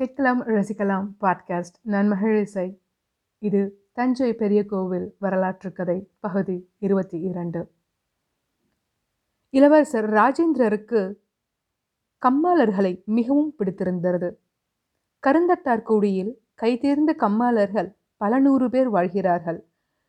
[0.00, 2.78] கேட்கலாம் ரசிக்கலாம் பாட்காஸ்ட் நான் மகிழிசை
[3.38, 7.70] இது தஞ்சை பெரிய கோவில் வரலாற்று கதை பகுதி இருபத்தி இரண்டு.
[9.50, 11.14] இளவரசர் ராஜேந்திரருக்கு
[12.26, 14.40] கம்மாளர்களை மிகவும் பிடித்திருந்தது.
[15.26, 19.66] கருந்தட்டார்குடியில் கைதேர்ந்த கம்மாளர்கள் பல நூறு பேர் வாழ்கிறார்கள்.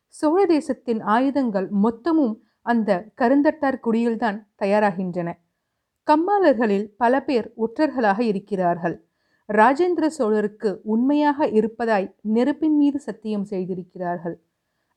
[0.08, 5.32] சோழ தேசத்தின் ஆயுதங்கள் மொத்தமும் அந்த கருந்தட்டார் குடியில்தான் தயாராகின்றன.
[6.06, 9.06] கம்மாளர்களில் பல பேர் ஒற்றர்களாக இருக்கிறார்கள்.
[9.58, 14.36] ராஜேந்திர சோழருக்கு உண்மையாக இருப்பதாய் நெருப்பின் மீது சத்தியம் செய்திருக்கிறார்கள்.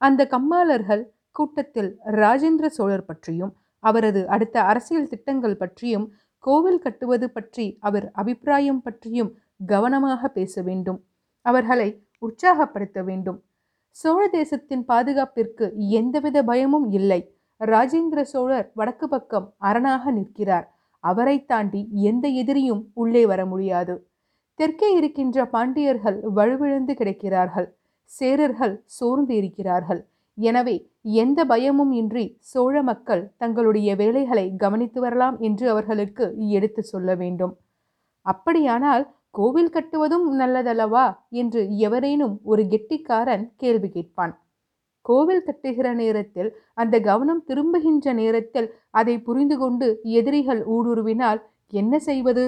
[0.02, 6.06] அந்த கம்மாளர்கள் கூட்டத்தில் ராஜேந்திர சோழர் பற்றியும் அவரது அடுத்த அரசியல் திட்டங்கள் பற்றியும்
[6.44, 9.32] கோவில் கட்டுவது பற்றி அவர் அபிப்பிராயம் பற்றியும்
[9.66, 11.00] கவனமாக பேச வேண்டும்.
[11.46, 13.40] அவர்களை உற்சாகப்படுத்த வேண்டும்.
[13.90, 15.66] சோழ தேசத்தின் பாதுகாப்பிற்கு
[16.00, 17.22] எந்தவித பயமும் இல்லை.
[17.62, 20.68] ராஜேந்திர சோழர் வடக்கு பக்கம் அரணாக நிற்கிறார்.
[21.04, 23.96] அவரை தாண்டி எந்த எதிரியும் உள்ளே வர முடியாது.
[24.60, 27.68] தெற்கே இருக்கின்ற பாண்டியர்கள் வலுவிழந்து கிடக்கிறார்கள்.
[28.12, 30.02] சேரர்கள் சோர்ந்து இருக்கிறார்கள்.
[30.38, 30.76] எனவே
[31.22, 36.26] எந்த பயமும் இன்றி சோழ மக்கள் தங்களுடைய வேலைகளை கவனித்து வரலாம் என்று அவர்களுக்கு
[36.58, 37.54] எடுத்து சொல்ல வேண்டும்.
[38.26, 39.04] அப்படியானால்
[39.38, 41.06] கோவில் கட்டுவதும் நல்லதல்லவா?
[41.42, 44.34] என்று எவரேனும் ஒரு கெட்டிக்காரன் கேள்வி கேட்பான்.
[45.06, 49.88] கோவில் கட்டுகிற நேரத்தில் அந்த கவனம் திரும்புகின்ற நேரத்தில் அதை புரிந்து கொண்டு
[50.20, 51.42] எதிரிகள் ஊடுருவினால்
[51.74, 52.46] என்ன செய்வது?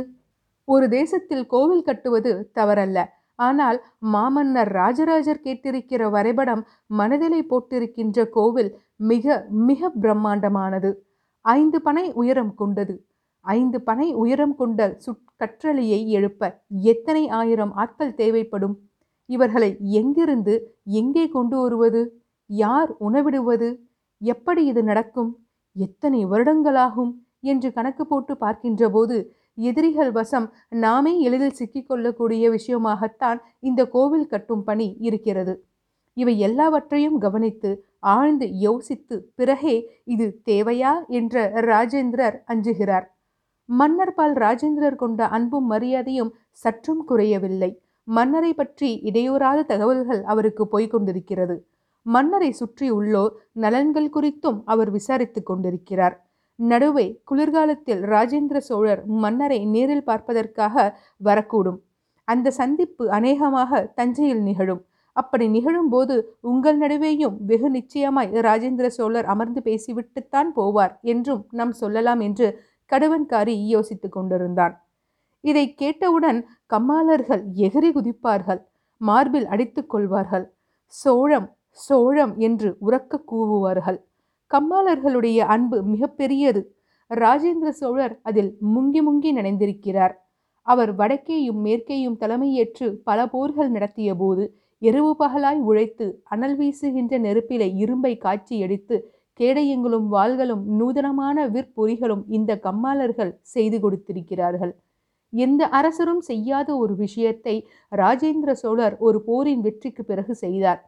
[0.67, 2.99] ஒரு தேசத்தில் கோவில் கட்டுவது தவறல்ல.
[3.39, 3.77] ஆனால்
[4.13, 6.63] மாமன்னர் ராஜராஜர் கேட்டிருக்கிற வரைபடம்
[6.99, 8.71] மனதிலை போட்டிருக்கின்ற கோவில்
[9.09, 9.35] மிக
[9.69, 10.89] மிக பிரம்மாண்டமானது.
[11.45, 12.95] ஐந்து பனை உயரம் கொண்டது.
[13.45, 16.49] ஐந்து பனை உயரம் கொண்ட சுட்கற்றலையை எழுப்ப
[16.91, 18.75] எத்தனை ஆயிரம் ஆட்கள் தேவைப்படும்?
[19.29, 20.55] இவர்களை எங்கிருந்து
[20.99, 22.01] எங்கே கொண்டு வருவது?
[22.49, 23.69] யார் உணவிடுவது?
[24.21, 25.31] எப்படி இது நடக்கும்?
[25.75, 27.13] எத்தனை வருடங்களாகும்?
[27.43, 29.17] என்று கணக்கு போட்டு பார்க்கின்ற போது
[29.57, 35.65] எதிரிகள் வசம் நாமே எளிதில் சிக்கிக்கொள்ளக்கூடிய விஷயமாகத்தான் இந்த கோவில் கட்டும் பணி இருக்கிறது.
[36.13, 43.07] இவை எல்லாவற்றையும் கவனித்து ஆழ்ந்து யோசித்து பிறகே இது தேவையா என்ற ராஜேந்திரர் அஞ்சுகிறார்.
[43.65, 47.81] மன்னர் பால் ராஜேந்திரர் கொண்ட அன்பும் மரியாதையும் சற்றும் குறையவில்லை.
[48.03, 51.57] மன்னரை பற்றி இடையூறாத தகவல்கள் அவருக்கு போய்கொண்டிருக்கிறது
[52.05, 56.26] மன்னரை சுற்றி உள்ளோர் நலன்கள் குறித்தும் அவர் விசாரித்துக் கொண்டிருக்கிறார்.
[56.59, 60.75] நடுவே குளிர்காலத்தில் ராஜேந்திர சோழர் மன்னரை நேரில் பார்ப்பதற்காக
[61.23, 61.79] வரக்கூடும்.
[62.23, 64.85] அந்த சந்திப்பு அநேகமாக தஞ்சையில் நிகழும்.
[65.13, 72.47] அப்படி நிகழும்போது உங்கள் நடுவேயும் வெகு நிச்சயமாய் ராஜேந்திர சோழர் அமர்ந்து பேசிவிட்டுத்தான் போவார் என்றும் நாம் சொல்லலாம் என்று
[72.91, 74.75] கடுவன்காரி யோசித்துக் கொண்டிருந்தான்.
[75.43, 78.61] இதை கேட்டவுடன் கம்மாளர்கள் எகிரி குதிப்பார்கள்.
[78.97, 80.45] மார்பில் அடித்துக் கொள்வார்கள்.
[80.93, 83.99] சோழம் சோழம் என்று உறக்க கூவுவார்கள்.
[84.51, 86.61] கம்மாளர்களுடைய அன்பு மிகப்பெரியது.
[87.11, 90.15] ராஜேந்திர சோழர் அதில் முங்கி முங்கி நினைந்திருக்கிறார்.
[90.67, 94.45] அவர் வடக்கேயும் மேற்கேயும் தலைமையேற்று பல போர்கள் நடத்திய போது
[94.81, 98.95] இரவு பகலாய் உழைத்து அனல் வீசுகின்ற நெருப்பிலை இரும்பை காட்சி எடுத்து
[99.39, 104.73] கேடயங்களும் வாள்களும் நூதனமான விற்பொறிகளும் இந்த கம்மாளர்கள் செய்து கொடுத்திருக்கிறார்கள்.
[105.33, 107.55] எந்த அரசரும் செய்யாத ஒரு விஷயத்தை
[107.91, 110.81] ராஜேந்திர சோழர் ஒரு போரின் வெற்றிக்கு பிறகு செய்தார்.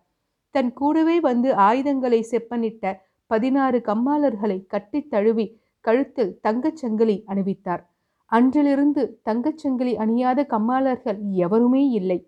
[0.56, 2.94] தன் கூடவே வந்து ஆயுதங்களை செப்பனிட்ட
[3.30, 5.46] பதினாறு கம்மாளர்களை கட்டித் தழுவி
[5.86, 7.84] கழுத்தில் தங்கச்சங்கிலி அணிவித்தார்.
[8.32, 12.20] அன்றிலிருந்து தங்கச்சங்கிலி அணியாத கம்மாளர்கள் எவருமே இல்லை.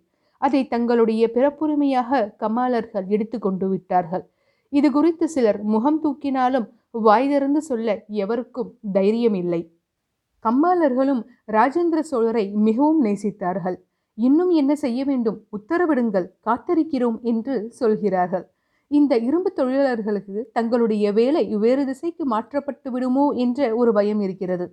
[0.41, 4.23] அதை தங்களுடைய பிறப்புரிமையாக கம்மாளர்கள் எடுத்து கொண்டு விட்டார்கள்.
[4.73, 7.89] இது குறித்து சிலர் முகம் தூக்கினாலும் வாய் திறந்து சொல்ல
[8.23, 9.61] எவருக்கும் தைரியம் இல்லை
[10.45, 13.77] கம்மாளர்களும் ராஜேந்திர சோழரை மிகவும் நேசித்தார்கள்.
[14.17, 15.37] இன்னும் என்ன செய்ய வேண்டும்?
[15.57, 16.27] உத்தரவிடுங்கள்.
[16.45, 18.45] காத்திருக்கிறோம் என்று சொல்கிறார்கள்.
[18.91, 24.65] இந்த இரும்பு தொழிலாளர்களுக்கு தங்களுடைய வேலை வேறு திசைக்கு மாற்றப்பட்டு விடுமோ என்ற ஒரு பயம் இருக்கிறது.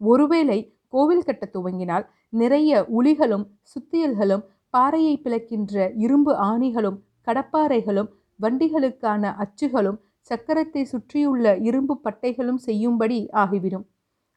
[0.00, 4.44] ஒருவேளை கோவில் கட்ட துவங்கினால் நிறைய உளிகளும் சுத்தியல்களும்
[4.74, 8.10] பாறையை பிளக்கின்ற இரும்பு ஆணிகளும் கடப்பாறைகளும்
[8.40, 9.98] வண்டிகளுக்கான அச்சுகளும்
[10.30, 13.84] சக்கரத்தை சுற்றியுள்ள இரும்பு பட்டைகளும் செய்யும்படி ஆகிவிடும்.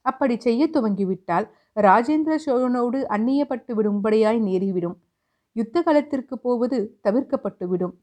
[0.06, 1.48] அப்படி செய்ய துவங்கிவிட்டால்
[1.78, 4.98] ராஜேந்திர சோழனோடு அந்நியப்பட்டு விடும்படியாய் நேரிவிடும்.
[5.56, 6.78] யுத்த காலத்திற்கு போவது
[7.08, 7.94] தவிர்க்கப்பட்டுவிடும்.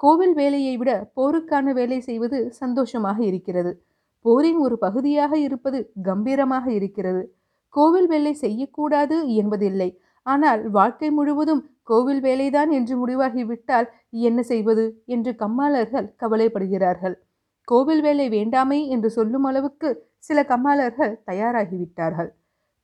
[0.00, 3.72] கோவில் வேலையை விட போருக்கான வேலை செய்வது சந்தோஷமாக இருக்கிறது.
[4.24, 7.22] போரின் ஒரு பகுதியாக இருப்பது கம்பீரமாக இருக்கிறது.
[7.68, 9.98] கோவில் வேலை செய்யக்கூடாது என்பதில்லை.
[10.22, 17.16] ஆனால் வாழ்க்கை முழுவதும் கோவில் வேலைதான் என்று முடிவாகிவிட்டால் என்ன செய்வது என்று கம்மாளர்கள் கவலைப்படுகிறார்கள்.
[17.64, 19.88] கோவில் வேலை வேண்டாமே என்று சொல்லும் அளவுக்கு
[20.18, 22.30] சில கம்மாளர்கள் தயாராகிவிட்டார்கள்.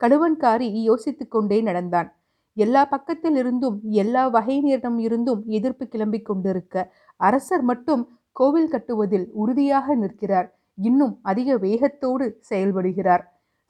[0.01, 2.09] கடுவன்காரி யோசித்து கொண்டே நடந்தான்.
[2.57, 6.75] எல்லா பக்கத்தில் இருந்தும் எல்லா வகையினரிடம் இருந்தும் எதிர்ப்பு கிளம்பிக் கொண்டிருக்க
[7.19, 8.03] அரசர் மட்டும்
[8.35, 10.49] கோவில் கட்டுவதில் உறுதியாக நிற்கிறார்.
[10.77, 13.23] இன்னும் அதிக வேகத்தோடு செயல்படுகிறார்.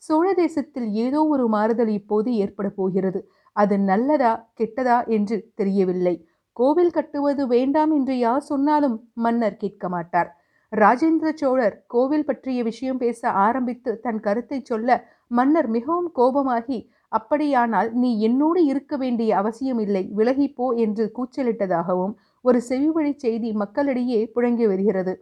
[0.04, 3.20] சோழ தேசத்தில் ஏதோ ஒரு மாறுதல் இப்போது ஏற்பட போகிறது.
[3.56, 6.16] அது நல்லதா கெட்டதா என்று தெரியவில்லை.
[6.58, 10.30] கோவில் கட்டுவது வேண்டாம் என்று யார் சொன்னாலும் மன்னர் கேட்க மாட்டார்.
[10.72, 14.90] ராஜேந்திர சோழர் கோவில் பற்றிய விஷயம் பேச ஆரம்பித்து தன் கருத்தை சொல்ல
[15.32, 16.78] மன்னர் மிகவும் கோபமாகி
[17.12, 22.14] அப்படியானால் நீ என்னோடு இருக்க வேண்டிய அவசியமில்லை விலகிப்போ என்று கூச்சலிட்டதாகவும்
[22.46, 25.14] ஒரு செவிவழி செய்தி மக்களிடையே புழங்கி வருகிறது.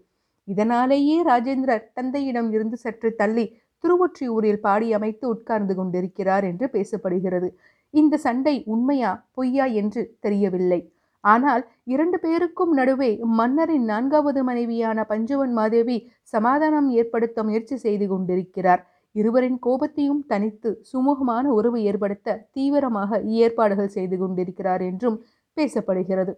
[0.47, 3.45] இதனாலேயே ராஜேந்திரர் தந்தையிடம் இருந்து சற்று தள்ளி
[3.83, 7.50] திருவொற்றியூரில் பாடி அமைத்து உட்கார்ந்து கொண்டிருக்கிறார் என்று பேசப்படுகிறது.
[7.94, 10.80] இந்த சண்டை உண்மையா பொய்யா என்று தெரியவில்லை.
[11.24, 15.97] ஆனால் இரண்டு பேருக்கும் நடுவே மன்னரின் நான்காவது மனைவியான பஞ்சவன் மாதேவி
[16.33, 18.83] சமாதானம் ஏற்படுத்த முயற்சி செய்து கொண்டிருக்கிறார்.
[19.11, 25.17] இருவரின் கோபத்தையும் தனித்து சுமூகமான உறவு ஏற்படுத்த தீவிரமாக ஏற்பாடுகள் செய்து கொண்டிருக்கிறார் என்றும்
[25.57, 26.33] பேசப்படுகிறது.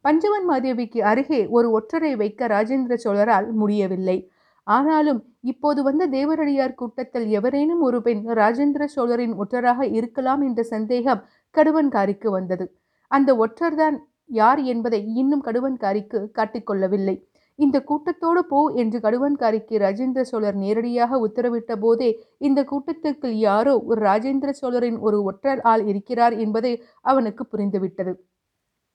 [0.00, 4.30] பஞ்சவன் மாதேவிக்கு அருகே ஒரு ஒற்றரை வைக்க ராஜேந்திர சோழரால் முடியவில்லை.
[4.66, 11.24] ஆனாலும் இப்போது வந்த தேவரடியார் கூட்டத்தில் எவரேனும் ஒரு பெண் ராஜேந்திர சோழரின் ஒற்றராக இருக்கலாம் என்ற சந்தேகம்
[11.54, 12.66] கடுவன்காரிக்கு வந்தது.
[13.10, 13.96] அந்த ஒற்றர்தான்
[14.30, 17.16] யார் என்பதை இன்னும் கடுவன்காரிக்கு காட்டிக்கொள்ளவில்லை.
[17.58, 24.50] இந்த கூட்டத்தோடு போ என்று கடுவன்காரிக்கு ராஜேந்திர சோழர் நேரடியாக உத்தரவிட்ட போதே இந்த கூட்டத்திற்குள் யாரோ ஒரு ராஜேந்திர
[24.52, 26.70] சோழரின் ஒரு ஒற்றர் ஆள் இருக்கிறார் என்பது
[27.04, 28.12] அவனுக்கு புரிந்துவிட்டது.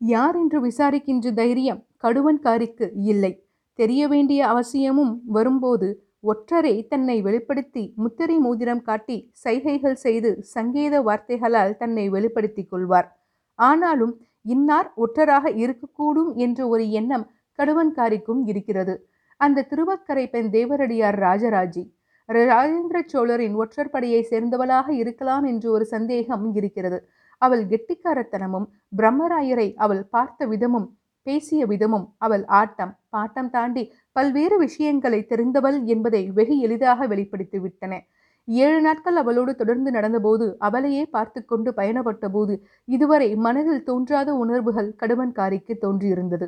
[0.01, 3.33] யார் என்று விசாரிக்கின்ற தைரியம் கடுவன்காரிக்கு இல்லை.
[3.79, 5.87] தெரிய வேண்டிய அவசியமும் வரும்போது
[6.23, 13.07] ஒற்றரை தன்னை வெளிப்படுத்தி முத்திரை மோதிரம் காட்டி சைகைகள் செய்து சங்கேத வார்த்தைகளால் தன்னை வெளிப்படுத்திக் கொள்வார்.
[13.59, 14.13] ஆனாலும்
[14.45, 17.25] இன்னார் ஒற்றராக இருக்கக்கூடும் என்ற ஒரு எண்ணம்
[17.59, 18.95] கடுவன்காரிக்கும் இருக்கிறது.
[19.37, 21.83] அந்த திருவக்கரை பெண் தேவரடியார் ராஜராஜி
[22.29, 26.99] ராஜேந்திர சோழரின் ஒற்றற்படையை சேர்ந்தவளாக இருக்கலாம் என்று ஒரு சந்தேகம் இருக்கிறது.
[27.41, 28.67] அவள் கெட்டிக்காரத்தனமும்
[28.97, 30.87] பிரம்மராயரை அவள் பார்த்த விதமும்
[31.27, 37.93] பேசிய விதமும் அவள் ஆட்டம் பாட்டம் தாண்டி பல்வேறு விஷயங்களை தெரிந்தவள் என்பதை வெகு எளிதாக வெளிப்படுத்தி விட்டன.
[38.47, 42.53] ஏழு நாட்கள் அவளோடு தொடர்ந்து நடந்தபோது அவளையே பார்த்து கொண்டு பயணப்பட்ட போது
[42.85, 46.47] இதுவரை மனதில் தோன்றாத உணர்வுகள் கடுவன்காரிக்கு தோன்றியிருந்தது.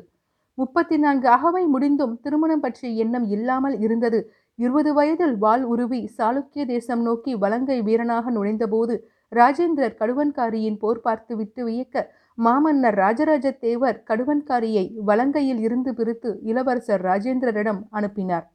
[0.57, 4.19] முப்பத்தி நான்கு அகவை முடிந்தும் திருமணம் பற்றிய எண்ணம் இல்லாமல் இருந்தது.
[4.60, 8.96] இருபது வயதில் வாள் உருவி சாளுக்கிய தேசம் நோக்கி வலங்கை வீரனாக நுழைந்தபோது
[9.31, 12.04] ராஜேந்திரர் கடுவன்காரியின் போர் பார்த்து விட்டு வியக்க
[12.38, 18.46] மாமன்னர் ராஜராஜ தேவர் கடுவன்காரியை வலங்கையில் இருந்து பிரித்து இளவரசர் ராஜேந்திரரிடம் அனுப்பினார்.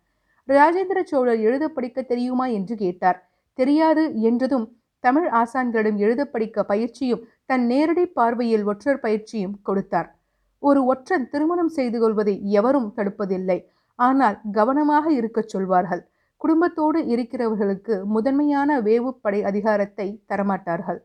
[0.49, 3.19] ராஜேந்திர சோழர் எழுத படிக்க தெரியுமா என்று கேட்டார்.
[3.58, 4.67] தெரியாது என்றதும்
[5.05, 10.08] தமிழ் ஆசான்களிடம் எழுத படிக்க பயிற்சியும் தன் நேரடி பார்வையில் ஒற்றர் பயிற்சியும் கொடுத்தார்.
[10.62, 13.58] ஒரு ஒற்றன் திருமணம் செய்து கொள்வதை எவரும் தடுப்பதில்லை.
[13.98, 16.02] ஆனால் கவனமாக இருக்கச் சொல்வார்கள்.
[16.40, 21.00] குடும்பத்தோடு இருக்கிறவர்களுக்கு முதன்மையான வேவுப்படை அதிகாரத்தை தரமாட்டார்கள்.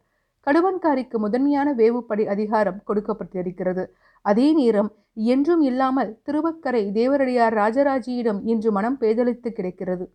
[0.47, 3.83] கடுவன்காரிக்கு முதன்மையான வேவுப்படை அதிகாரம் கொடுக்கப்பட்டிருக்கிறது.
[4.25, 4.89] அதே நேரம்
[5.33, 10.05] என்றும் இல்லாமல் திருவக்கரை தேவரடியார் ராஜராஜியிடம் இன்று மனம் பேதலித்து கிடைக்கிறது.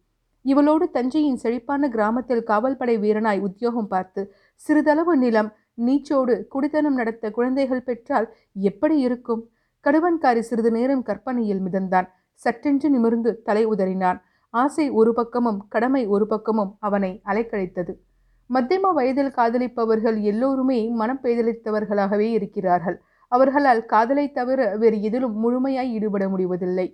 [0.45, 4.23] இவளோடு தஞ்சையின் செழிப்பான கிராமத்தில் காவல்படை வீரனாய் உத்தியோகம் பார்த்து
[4.63, 5.51] சிறிதளவு நிலம்
[5.81, 9.43] நீச்சோடு குடித்தனம் நடத்த குழந்தைகள் பெற்றால் எப்படி இருக்கும்?
[9.85, 12.09] கடுவன்காரி சிறிது நேரம் கற்பனையில் மிதந்தான்.
[12.45, 14.21] சற்றென்று நிமிர்ந்து தலை உதறினான்.
[14.51, 17.93] ஆசை ஒரு பக்கமும் கடமை ஒரு பக்கமும் அவனை அலைக்கழித்தது.
[18.51, 23.03] மத்தியம வயதில் காதலிப்பவர்கள் எல்லோருமே மனம் பேதலித்தவர்களாகவே இருக்கிறார்கள்.
[23.29, 26.87] அவர்களால் காதலை தவிர வேறு எதிலும் முழுமையாய் ஈடுபட முடிவதில்லை.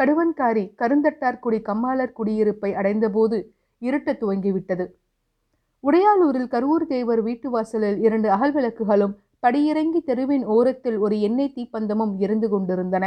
[0.00, 3.38] கடுவன்காரி கருந்தட்டார்குடி கம்மாளர் குடியிருப்பை அடைந்தபோது
[3.78, 4.86] இருட்ட துவங்கிவிட்டது.
[5.84, 12.48] உடையாலூரில் கரூர் தேவர் வீட்டு வாசலில் இரண்டு அகல் விளக்குகளும் படியிறங்கி தெருவின் ஓரத்தில் ஒரு எண்ணெய் தீப்பந்தமும் எரிந்து
[12.48, 13.04] கொண்டிருந்தன.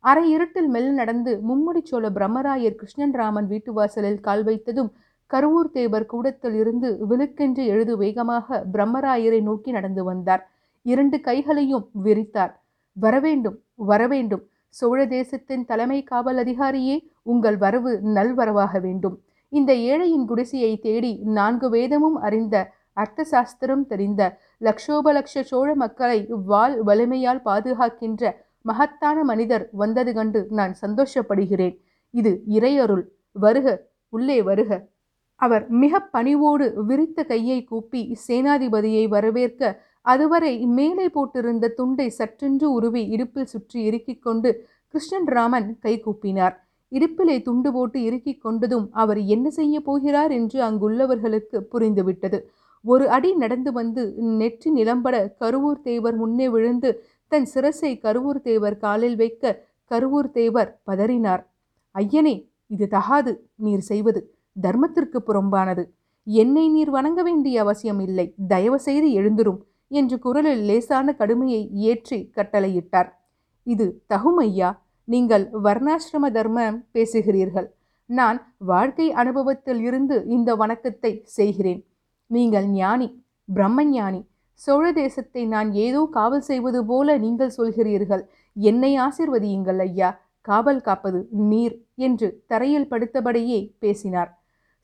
[0.00, 4.90] அரை இருட்டில் மெல்ல நடந்து மும்முடிச்சோழ பிரம்மராயர் கிருஷ்ணன் ராமன் வீட்டு வாசலில் கால் வைத்ததும்
[5.30, 10.42] கருவூர் தேவர் கூடத்தில் இருந்து விழுக்கென்று எழுது வேகமாக பிரம்மராயரை நோக்கி நடந்து வந்தார்.
[10.82, 12.52] இரண்டு கைகளையும் விரித்தார்.
[12.96, 14.44] வரவேண்டும் வரவேண்டும்.
[14.68, 19.16] சோழ தேசத்தின் தலைமை காவல் அதிகாரியே உங்கள் வரவு நல்வரவாக வேண்டும்.
[19.52, 27.40] இந்த ஏழையின் குடிசையை தேடி நான்கு வேதமும் அறிந்த அர்த்த சாஸ்திரம் தெரிந்த லக்ஷோபலக்ஷ சோழ மக்களை வாழ் வலிமையால்
[27.44, 28.32] பாதுகாக்கின்ற
[28.62, 31.76] மகத்தான மனிதர் வந்தது கண்டு நான் சந்தோஷப்படுகிறேன்.
[32.10, 33.04] இது இறையருள்.
[33.32, 33.68] வருக
[34.08, 34.70] உள்ளே வருக.
[35.36, 43.44] அவர் மிக பணிவோடு விரித்த கையை கூப்பி சேனாதிபதியை வரவேற்க அதுவரை மேலே போட்டிருந்த துண்டை சற்றென்று உருவி இடுப்பில்
[43.44, 46.56] சுற்றி இறுக்கிக் கொண்டு கிருஷ்ணன் ராமன் கை கூப்பினார்.
[46.92, 52.40] இடுப்பிலே துண்டு போட்டு இறுக்கிக் கொண்டதும் அவர் என்ன செய்ய போகிறார் என்று அங்குள்ளவர்களுக்கு புரிந்துவிட்டது.
[52.80, 59.16] ஒரு அடி நடந்து வந்து நெற்றி நிலம்பட கருவூர் தேவர் முன்னே விழுந்து தன் சிரசை கருவூர் தேவர் காலில்
[59.16, 61.42] வைக்க கருவூர் தேவர் பதறினார்.
[61.94, 63.48] ஐயனே இது தகாது.
[63.54, 65.84] நீர் செய்வது தர்மத்திற்கு புறம்பானது.
[66.24, 68.34] என்னை நீர் வணங்க வேண்டிய அவசியம் இல்லை.
[68.48, 69.58] தயவு செய்து எழுந்துரும்
[69.88, 73.10] என்று குரலில் லேசான கடுமையை ஏற்றி கட்டளையிட்டார்.
[73.62, 74.81] இது தகும் ஐயா.
[75.08, 77.68] நீங்கள் வர்ணாசிரம தர்மம் பேசுகிறீர்கள்.
[78.10, 78.38] நான்
[78.70, 81.80] வாழ்க்கை அனுபவத்தில் இருந்து இந்த வணக்கத்தை செய்கிறேன்.
[82.30, 83.08] நீங்கள் ஞானி
[83.48, 84.20] பிரம்மஞானி
[84.60, 88.22] சோழ தேசத்தை நான் ஏதோ காவல் செய்வது போல நீங்கள் சொல்கிறீர்கள்.
[88.56, 90.10] என்னை ஆசிர்வதியுங்கள் ஐயா.
[90.48, 91.74] காவல் காப்பது நீர்
[92.06, 94.30] என்று தரையில் படுத்தபடியே பேசினார்.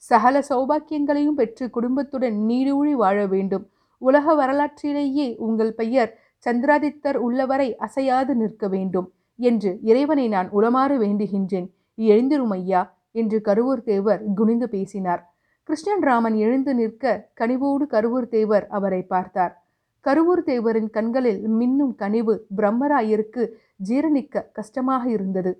[0.02, 3.64] சகல சௌபாக்கியங்களையும் பெற்று குடும்பத்துடன் நீடூழி வாழ வேண்டும்.
[4.02, 6.10] உலக வரலாற்றிலேயே உங்கள் பெயர்
[6.46, 9.08] சந்திராதித்தர் உள்ளவரை அசையாது நிற்க வேண்டும்.
[9.38, 11.68] என்று இறைவனை நான் உளமாற வேண்டுகின்றேன்.
[11.98, 15.22] எழுந்திரும் ஐயா என்று கருவூர் தேவர் குனிந்து பேசினார்.
[15.62, 19.62] கிருஷ்ணன் ராமன் எழுந்து நிற்க கனிவோடு கருவூர் தேவர் அவரை பார்த்தார்.
[20.04, 23.42] கருவூர் தேவரின் கண்களில் மின்னும் கனிவு பிரம்மராயருக்கு
[23.88, 25.52] ஜீரணிக்க கஷ்டமாக இருந்தது.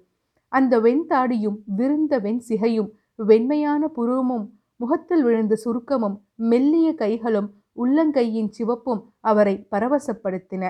[0.53, 2.91] அந்த வெண்தாடியும் விருந்த வெண் சிகையும்
[3.27, 10.65] வெண்மையான புருவமும் முகத்தில் விழுந்த சுருக்கமும் மெல்லிய கைகளும் உள்ளங்கையின் சிவப்பும் அவரை பரவசப்படுத்தின.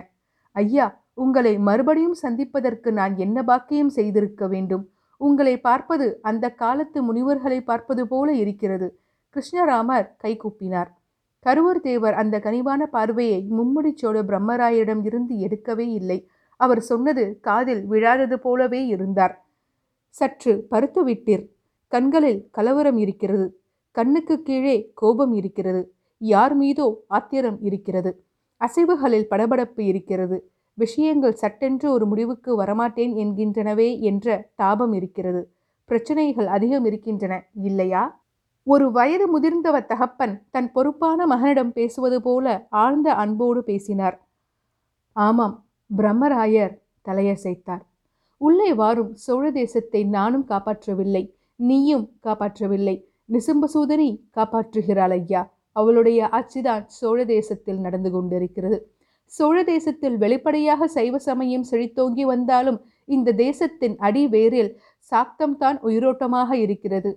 [0.52, 4.88] ஐயா உங்களை மறுபடியும் சந்திப்பதற்கு நான் என்ன பாக்கியம் செய்திருக்க வேண்டும்?
[5.16, 9.00] உங்களை பார்ப்பது அந்த காலத்து முனிவர்களை பார்ப்பது போல இருக்கிறது.
[9.36, 10.90] கிருஷ்ணராமர் கைகூப்பினார்
[11.46, 16.28] கருவூர் தேவர் அந்த கனிவான பார்வையை மும்முடிச்சோழ பிரம்மராயரிடம் இருந்து எடுக்கவே இல்லை.
[16.56, 19.44] அவர் சொன்னது காதில் விழாதது போலவே இருந்தார்.
[20.08, 21.44] சற்று பருத்து விட்டீர்.
[21.88, 23.60] கண்களில் கலவரம் இருக்கிறது.
[23.90, 25.92] கண்ணுக்கு கீழே கோபம் இருக்கிறது.
[26.18, 28.24] யார் மீதோ ஆத்திரம் இருக்கிறது.
[28.60, 30.50] அசைவுகளில் படபடப்பு இருக்கிறது.
[30.74, 35.52] விஷயங்கள் சட்டென்று ஒரு முடிவுக்கு வரமாட்டேன் என்கின்றனவே என்ற தாபம் இருக்கிறது.
[35.84, 38.20] பிரச்சனைகள் அதிகம் இருக்கின்றன இல்லையா?
[38.62, 44.28] ஒரு வயது முதிர்ந்தவ தகப்பன் தன் பொறுப்பான மகனிடம் பேசுவது போல ஆழ்ந்த அன்போடு பேசினார்.
[45.12, 45.64] ஆமாம்
[45.96, 46.74] பிரம்மராயர்
[47.04, 47.84] தலையசைத்தார்.
[48.36, 52.96] உள்ளே வாரும் சோழ தேசத்தை நானும் காப்பாற்றவில்லை நீயும் காப்பாற்றவில்லை
[53.32, 55.42] நிசும்பசூதனி காப்பாற்றுகிறாள் ஐயா.
[55.76, 58.78] அவளுடைய ஆட்சிதான் சோழ தேசத்தில் நடந்து கொண்டிருக்கிறது.
[59.32, 64.70] சோழ தேசத்தில் வெளிப்படையாக சைவ சமயம் செழித்தோங்கி வந்தாலும் இந்த தேசத்தின் அடிவேரில்
[65.12, 67.10] சாக்தம்தான் உயிரோட்டமாக இருக்கிறது.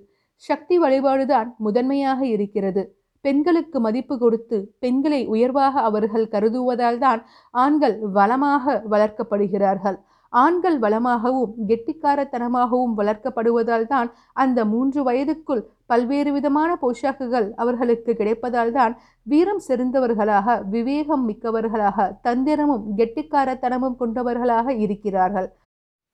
[0.43, 2.83] சக்தி வழிபாடுதான் முதன்மையாக இருக்கிறது.
[3.25, 7.21] பெண்களுக்கு மதிப்பு கொடுத்து பெண்களை உயர்வாக அவர்கள் கருதுவதால் தான்
[7.53, 9.97] ஆண்கள் வளமாக வளர்க்கப்படுகிறார்கள்.
[10.33, 18.93] ஆண்கள் வளமாகவும் கெட்டிக்காரத்தனமாகவும் வளர்க்கப்படுவதால் தான் அந்த மூன்று வயதுக்குள் பல்வேறு விதமான போஷாக்குகள் அவர்களுக்கு கிடைப்பதால் தான்
[19.31, 25.49] வீரம் செறிந்தவர்களாக விவேகம் மிக்கவர்களாக தந்திரமும் கெட்டிக்காரத்தனமும் கொண்டவர்களாக இருக்கிறார்கள்.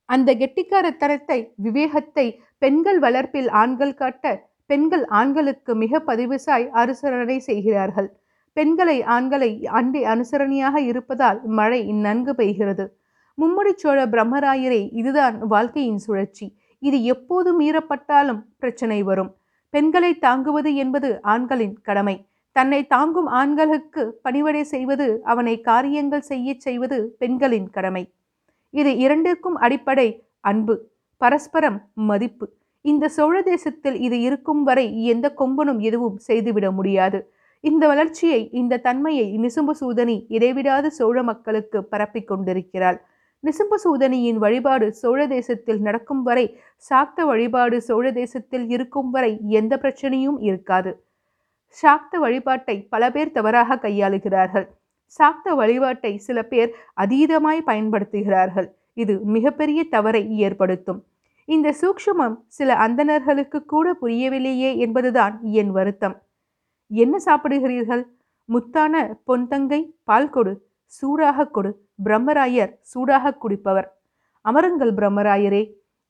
[0.10, 2.28] அந்த கெட்டிக்காரத்தனத்தை விவேகத்தை
[2.64, 4.26] பெண்கள் வளர்ப்பில் ஆண்கள் காட்ட
[4.70, 8.08] பெண்கள் ஆண்களுக்கு மிக பதிவுசாய் அனுசரணை செய்கிறார்கள்.
[8.58, 12.86] பெண்களை ஆண்களை அண்டை அனுசரணையாக இருப்பதால் மழை நன்கு பெய்கிறது.
[13.38, 16.48] மும்முடி சோழ பிரம்மராயரே இதுதான் வாழ்க்கையின் சுழற்சி.
[16.82, 19.32] இது எப்போது மீறப்பட்டாலும் பிரச்சனை வரும்.
[19.70, 22.16] பெண்களை தாங்குவது என்பது ஆண்களின் கடமை.
[22.52, 28.04] தன்னை தாங்கும் ஆண்களுக்கு பணிவடை செய்வது அவனை காரியங்கள் செய்ய செய்வது பெண்களின் கடமை.
[28.74, 30.08] இது இரண்டிற்கும் அடிப்படை
[30.40, 30.76] அன்பு
[31.22, 32.46] பரஸ்பரம் மதிப்பு.
[32.82, 37.20] இந்த சோழ தேசத்தில் இது இருக்கும் வரை எந்த கொம்பனும் எதுவும் செய்துவிட முடியாது.
[37.64, 43.00] இந்த வளர்ச்சியை இந்த தன்மையை நிசும்பு சூதனி இடைவிடாது சோழ மக்களுக்கு பரப்பிக் கொண்டிருக்கிறாள்.
[43.44, 46.58] நிசும்பசூதனியின் வழிபாடு சோழ தேசத்தில் நடக்கும் வரை
[46.90, 50.92] சாக்த வழிபாடு சோழ தேசத்தில் இருக்கும் வரை எந்த பிரச்சனையும் இருக்காது.
[51.84, 54.68] சாக்த வழிபாட்டை பல பேர் தவறாக கையாளுகிறார்கள்.
[55.20, 58.68] சாக்த வழிபாட்டை சில பேர் அதீதமாய் பயன்படுத்துகிறார்கள்.
[58.94, 61.06] இது மிகப்பெரிய தவறை ஏற்படுத்தும்.
[61.46, 66.16] இந்த சூக்ஷமம் சில அந்தணர்களுக்கு கூட புரியவில்லையே என்பதுதான் என் வருத்தம்.
[66.92, 68.04] என்ன சாப்பிடுகிறீர்கள்?
[68.50, 68.96] முத்தான
[69.28, 70.54] பொன்தங்கை பால் கொடு
[70.86, 73.88] சூடாக கொடு பிரம்மராயர் சூடாக குடிப்பவர்.
[74.46, 75.64] அமருங்கள் பிரம்மராயரே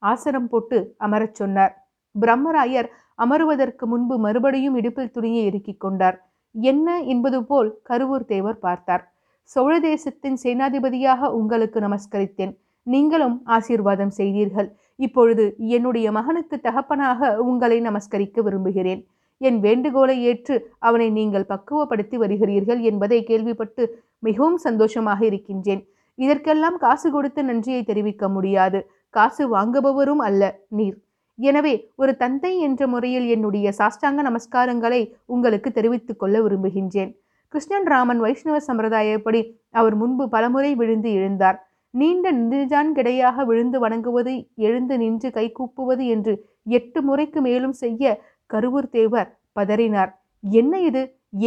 [0.04, 1.74] ஆசனம் போட்டு அமரச் சொன்னார்.
[2.16, 2.90] பிரம்மராயர்
[3.24, 6.18] அமருவதற்கு முன்பு மறுபடியும் இடுப்பில் துணியை இறுக்கிக் கொண்டார்.
[6.56, 9.04] என்ன என்பது போல் கருவூர் தேவர் பார்த்தார்.
[9.44, 12.54] சோழ தேசத்தின் சேனாதிபதியாக உங்களுக்கு நமஸ்கரித்தேன்.
[12.84, 14.70] நீங்களும் ஆசீர்வாதம் செய்தீர்கள்.
[14.96, 19.02] இப்பொழுது என்னுடைய மகனுக்கு தகப்பனாக உங்களை நமஸ்கரிக்க விரும்புகிறேன்.
[19.38, 23.84] என் வேண்டுகோளை ஏற்று அவனை நீங்கள் பக்குவப்படுத்தி வருகிறீர்கள் என்பதை கேள்விப்பட்டு
[24.20, 25.82] மிகவும் சந்தோஷமாக இருக்கின்றேன்.
[26.16, 28.80] இதற்கெல்லாம் காசு கொடுத்து நன்றியை தெரிவிக்க முடியாது.
[29.10, 30.98] காசு வாங்குபவரும் அல்ல நீர்.
[31.40, 37.12] எனவே ஒரு தந்தை என்ற முறையில் என்னுடைய சாஷ்டாங்க நமஸ்காரங்களை உங்களுக்கு தெரிவித்துக் கொள்ள விரும்புகின்றேன்.
[37.48, 41.58] கிருஷ்ணன் ராமன் வைஷ்ணவ சம்பிரதாயப்படி அவர் முன்பு பலமுறை விழுந்து எழுந்தார்.
[41.90, 46.34] நீண்ட நிஜான் கிடையாக விழுந்து வணங்குவது எழுந்து நின்று கைகூப்புவது என்று
[46.64, 48.22] எட்டு முறைக்கு மேலும் செய்ய
[48.54, 50.12] கருவூர் தேவர் பதறினார்.
[50.44, 51.02] என்ன இது?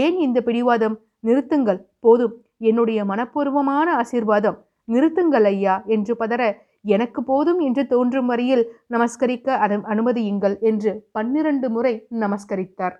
[0.04, 0.96] ஏன் இந்த பிடிவாதம்?
[1.26, 2.34] நிறுத்துங்கள் போதும்.
[2.60, 6.42] என்னுடைய மனப்பூர்வமான ஆசீர்வாதம் நிறுத்துங்கள் ஐயா என்று பதற
[6.86, 12.96] எனக்கு போதும் என்று தோன்றும் வரையில் நமஸ்கரிக்க அனு அனுமதியுங்கள் என்று பன்னிரண்டு முறை நமஸ்கரித்தார்.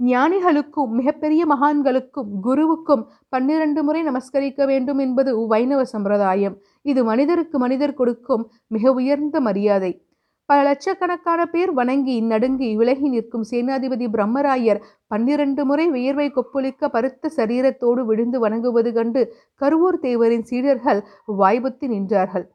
[0.00, 6.56] ஞானிகளுக்கும் மிகப்பெரிய மகான்களுக்கும் குருவுக்கும் பன்னிரண்டு முறை நமஸ்கரிக்க வேண்டும் என்பது வைணவ சம்பிரதாயம்.
[6.82, 9.92] இது மனிதருக்கு மனிதர் கொடுக்கும் மிக உயர்ந்த மரியாதை.
[10.48, 18.02] பல லட்சக்கணக்கான பேர் வணங்கி நடுங்கி விலகி நிற்கும் சேனாதிபதி பிரம்மராயர் பன்னிரண்டு முறை வியர்வை கொப்பளிக்க பருத்த சரீரத்தோடு
[18.04, 19.22] விழுந்து வணங்குவது கண்டு
[19.60, 21.00] கருவூர் தேவரின் சீடர்கள்
[21.40, 22.46] வாய்புத்தி நின்றார்கள்.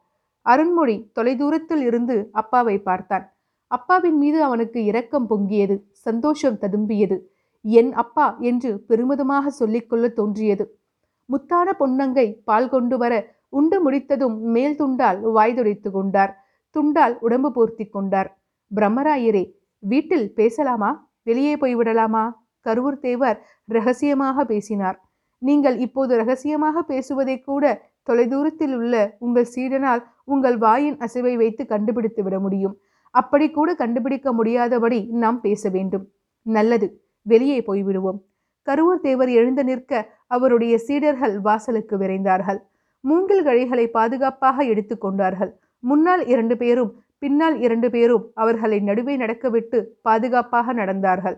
[0.46, 3.24] அருண்மொழி தொலைதூரத்தில் இருந்து அப்பாவை பார்த்தான்.
[3.70, 7.18] அப்பாவின் மீது அவனுக்கு இரக்கம் பொங்கியது சந்தோஷம் ததும்பியது.
[7.64, 10.64] என் அப்பா என்று பெருமிதமாக சொல்லிக்கொள்ள தோன்றியது.
[11.28, 13.12] முத்தான பொன்னங்கை பால் கொண்டு வர
[13.48, 16.32] உண்டு முடித்ததும் மேல் துண்டால் வாய்துடைத்து கொண்டார்.
[16.76, 18.30] துண்டால் உடம்பு பூர்த்தி கொண்டார்.
[18.70, 19.44] பிரம்மராயரே
[19.78, 20.90] வீட்டில் பேசலாமா?
[21.22, 22.24] வெளியே போய்விடலாமா?
[22.66, 24.98] கருவூர் தேவர் ரகசியமாக பேசினார்.
[25.38, 27.64] நீங்கள் இப்போது ரகசியமாக பேசுவதை கூட
[28.08, 32.74] தொலைதூரத்தில் உள்ள உங்கள் சீடனால் உங்கள் வாயின் அசைவை வைத்து கண்டுபிடித்து விட முடியும்.
[33.10, 36.04] அப்படி கூட கண்டுபிடிக்க முடியாதபடி நாம் பேச வேண்டும்.
[36.42, 36.86] நல்லது
[37.22, 38.18] வெளியே போய்விடுவோம்.
[38.66, 39.92] கருவூர் தேவர் எழுந்து நிற்க
[40.26, 42.60] அவருடைய சீடர்கள் வாசலுக்கு விரைந்தார்கள்.
[43.00, 45.52] மூங்கில் கழிகளை பாதுகாப்பாக எடுத்துக்கொண்டார்கள்
[45.84, 51.36] முன்னால் இரண்டு பேரும் பின்னால் இரண்டு பேரும் அவர்களை நடுவே நடக்கவிட்டு பாதுகாப்பாக நடந்தார்கள்.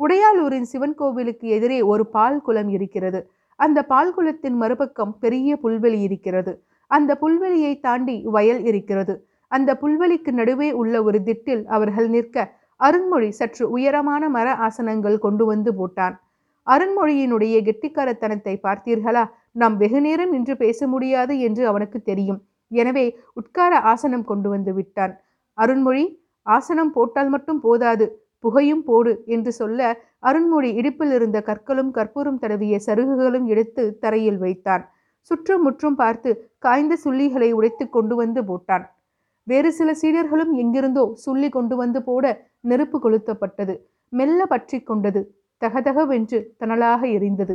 [0.00, 3.20] உடையாலூரின் சிவன் கோவிலுக்கு எதிரே ஒரு பால் குளம் இருக்கிறது.
[3.60, 6.52] அந்த பால் குளத்தின் மறுபக்கம் பெரிய புல்வெளி இருக்கிறது.
[6.90, 9.14] அந்த புல்வெளியை தாண்டி வயல் இருக்கிறது.
[9.48, 12.46] அந்த புல்வெளிக்கு நடுவே உள்ள ஒரு திட்டில் அவர்கள் நிற்க
[12.80, 16.14] அருண்மொழி சற்று உயரமான மர ஆசனங்கள் கொண்டு வந்து போட்டான்.
[16.66, 19.24] அருண்மொழியினுடைய கெட்டிக்காரத்தனத்தை பார்த்தீர்களா?
[19.52, 22.40] நாம் வெகு நேரம் நின்று பேச முடியாது என்று அவனுக்கு தெரியும்.
[22.70, 23.06] எனவே
[23.40, 25.14] உட்கார ஆசனம் கொண்டு வந்து விட்டான்.
[25.58, 26.04] அருண்மொழி
[26.46, 28.06] ஆசனம் போட்டால் மட்டும் போதாது
[28.44, 29.80] புகையும் போடு என்று சொல்ல
[30.28, 34.82] அருண்மொழி இடுப்பில் இருந்த கற்களும் கற்பூரம் தடவிய சருகுகளும் எடுத்து தரையில் வைத்தான்.
[35.30, 38.84] சுற்றும் முற்றும் பார்த்து காய்ந்த சுள்ளிகளை உடைத்து கொண்டு வந்து போட்டான்.
[39.46, 42.24] வேறு சில சீடர்களும் எங்கிருந்தோ சுள்ளி கொண்டு வந்து போட
[42.60, 43.74] நெருப்பு கொளுத்தப்பட்டது.
[44.12, 45.20] மெல்ல பற்றி கொண்டது.
[45.62, 47.54] தகதகவென்று தணலாக எரிந்தது.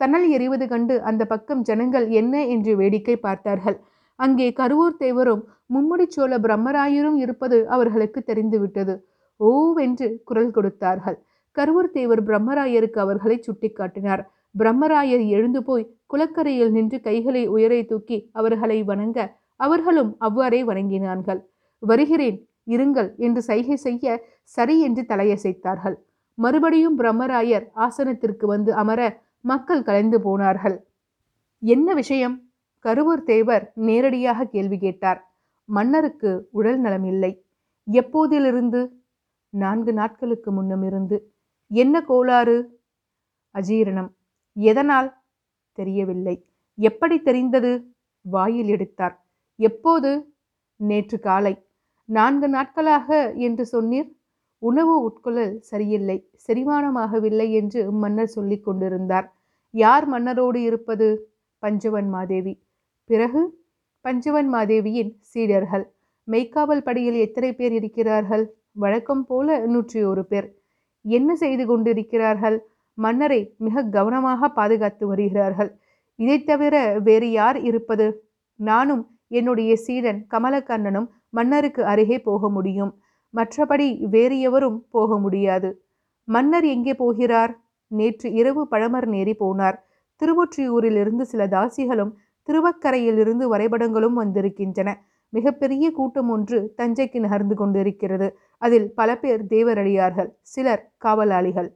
[0.00, 3.78] தணல் எரிவது கண்டு அந்த பக்கம் ஜனங்கள் என்ன என்று வேடிக்கை பார்த்தார்கள்.
[4.22, 5.42] அங்கே கருவூர் தேவரும்
[5.74, 8.94] மும்முடிச்சோழ பிரம்மராயரும் இருப்பது அவர்களுக்கு தெரிந்துவிட்டது.
[9.40, 11.18] ஓவென்று குரல் கொடுத்தார்கள்.
[11.56, 14.22] கருவூர் தேவர் பிரம்மராயருக்கு அவர்களை சுட்டிக்காட்டினார்.
[14.54, 19.18] பிரம்மராயர் எழுந்து போய் குளக்கரையில் நின்று கைகளை உயரை தூக்கி அவர்களை வணங்க
[19.60, 21.40] அவர்களும் அவ்வாறே வணங்கினார்கள்.
[21.82, 22.38] வருகிறேன்
[22.74, 24.06] இருங்கள் என்று சைகை செய்ய
[24.56, 25.96] சரி என்று தலையசைத்தார்கள்.
[26.38, 29.00] மறுபடியும் பிரம்மராயர் ஆசனத்திற்கு வந்து அமர
[29.44, 30.76] மக்கள் கலைந்து போனார்கள்.
[31.62, 32.36] என்ன விஷயம்?
[32.86, 35.34] கருவூர் தேவர் நேரடியாக கேள்வி கேட்டார்.
[35.64, 37.44] மன்னருக்கு உடல் நலம் இல்லை.
[37.92, 38.88] எப்போதிலிருந்து?
[39.48, 41.32] நான்கு நாட்களுக்கு முன்னமிருந்து.
[41.68, 42.80] என்ன கோளாறு?
[43.54, 44.08] அஜீரணம்.
[44.52, 45.22] எதனால்?
[45.72, 46.46] தெரியவில்லை.
[46.76, 47.94] எப்படி தெரிந்தது?
[48.20, 49.26] வாயில் எடுத்தார்.
[49.56, 50.34] எப்போது?
[50.76, 51.66] நேற்று காலை.
[52.04, 54.16] நான்கு நாட்களாக என்று சொன்னீர்?
[54.58, 56.30] உணவு உட்கொள்ளல் சரியில்லை.
[56.46, 59.34] செரிமானமாகவில்லை என்று மன்னர் சொல்லிக் கொண்டிருந்தார்.
[59.70, 61.32] யார் மன்னரோடு இருப்பது?
[61.58, 62.62] பஞ்சவன் மாதேவி
[63.12, 63.40] பிறகு
[64.04, 65.84] பஞ்சவன் மாதேவியின் சீடர்கள்.
[66.28, 68.44] மெய்க்காவல் படையில் எத்தனை பேர் இருக்கிறார்கள்?
[68.82, 70.48] வழக்கம் போல நூற்றி ஒரு பேர்.
[71.04, 72.56] என்ன செய்து கொண்டிருக்கிறார்கள்?
[72.98, 75.70] மன்னரை மிக கவனமாக பாதுகாத்து வருகிறார்கள்.
[76.18, 78.06] இதை தவிர வேறு யார் இருப்பது?
[78.60, 82.92] நானும் என்னுடைய சீடன் கமலக்கண்ணனும் மன்னருக்கு அருகே போக முடியும்.
[83.34, 85.68] மற்றபடி வேறு எவரும் போக முடியாது.
[86.28, 87.52] மன்னர் எங்கே போகிறார்?
[87.90, 89.78] நேற்று இரவு பழமர் நேரி போனார்.
[90.20, 92.12] திருவொற்றியூரிலிருந்து சில தாசிகளும்
[92.48, 94.90] திருவக்கரையிலிருந்து வரைபடங்களும் வந்திருக்கின்றன.
[95.32, 98.28] மிகப்பெரிய கூட்டம் ஒன்று தஞ்சைக்கு நகர்ந்து கொண்டிருக்கிறது.
[98.62, 101.70] அதில் பல பேர் தேவரடியார்கள் சிலர் காவலாளிகள்.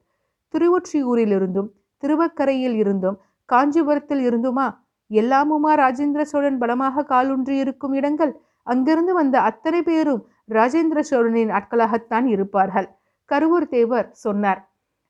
[0.54, 1.70] திருவொற்றியூரிலிருந்தும்
[2.02, 3.16] திருவக்கரையில் இருந்தும்
[3.48, 4.66] காஞ்சிபுரத்தில் இருந்துமா
[5.10, 8.32] எல்லாமுமா ராஜேந்திர சோழன் பலமாக காலூன்றி இருக்கும் இடங்கள்?
[8.66, 12.88] அங்கிருந்து வந்த அத்தனை பேரும் ராஜேந்திர சோழனின் ஆட்களாகத்தான் இருப்பார்கள்
[13.30, 14.60] கருவூர் தேவர் சொன்னார்.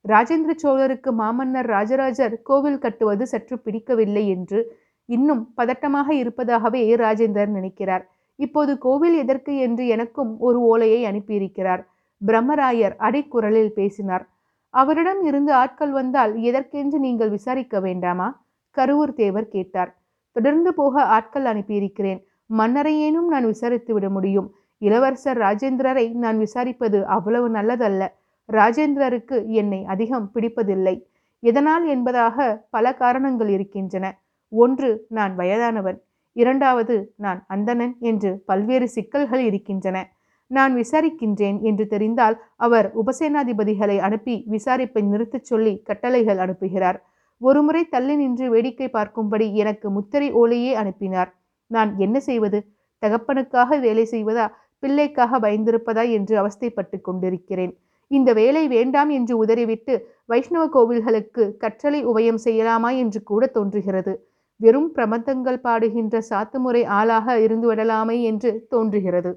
[0.04, 4.60] ராஜேந்திர சோழருக்கு மாமன்னர் ராஜராஜர் கோவில் கட்டுவது சற்று பிடிக்கவில்லை என்று
[5.06, 8.08] இன்னும் பதட்டமாக இருப்பதாகவே ராஜேந்தர் நினைக்கிறார்.
[8.36, 11.86] இப்போது கோவில் எதற்கு என்று எனக்கும் ஒரு ஓலையை அனுப்பியிருக்கிறார்.
[12.26, 14.28] பிரம்மராயர் அடைக்குரலில் பேசினார்.
[14.70, 18.44] அவரிடம் இருந்து ஆட்கள் வந்தால் எதற்கென்று நீங்கள் விசாரிக்க வேண்டாமா?
[18.76, 19.96] கருவூர் தேவர் கேட்டார்.
[20.32, 22.20] தொடர்ந்து போக ஆட்கள் அனுப்பியிருக்கிறேன்.
[22.58, 24.54] மன்னரையேனும் நான் விசாரித்து விட முடியும்.
[24.78, 28.08] இளவரசர் ராஜேந்திரரை நான் விசாரிப்பது அவ்வளவு நல்லதல்ல.
[28.52, 31.02] ராஜேந்திரருக்கு என்னை அதிகம் பிடிப்பதில்லை.
[31.40, 34.06] எதனால் என்பதாக பல காரணங்கள் இருக்கின்றன.
[34.48, 36.02] ஒன்று நான் வயதானவன்.
[36.32, 40.12] இரண்டாவது நான் அந்தணன் என்று பல்வேறு சிக்கல்கள் இருக்கின்றன.
[40.46, 46.96] நான் விசாரிக்கின்றேன் என்று தெரிந்தால் அவர் உபசேனாதிபதிகளை அனுப்பி விசாரிப்பை நிறுத்தச் சொல்லி கட்டளைகள் அனுப்புகிறார்.
[47.38, 51.36] ஒருமுறை தள்ளி நின்று வேடிக்கை பார்க்கும்படி எனக்கு முத்திரை ஓலையே அனுப்பினார்.
[51.66, 52.66] நான் என்ன செய்வது?
[53.02, 54.46] தகப்பனுக்காக வேலை செய்வதா?
[54.78, 56.10] பிள்ளைக்காக பயந்திருப்பதா?
[56.10, 57.78] என்று அவஸ்தைப்பட்டு கொண்டிருக்கிறேன்.
[58.08, 59.94] இந்த வேலை வேண்டாம் என்று உதறிவிட்டு
[60.26, 62.96] வைஷ்ணவ கோவில்களுக்கு கற்றலை உபயம் செய்யலாமா?
[62.96, 64.28] என்று கூட தோன்றுகிறது.
[64.60, 69.30] வெறும் பிரபந்தங்கள் பாடுகின்ற சாத்துமுறை ஆளாக இருந்துவிடலாமே என்று தோன்றுகிறது.